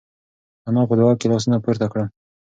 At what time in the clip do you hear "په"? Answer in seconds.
0.89-0.93